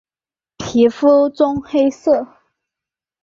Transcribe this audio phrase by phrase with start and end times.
[0.57, 2.27] 皮肤棕黑色。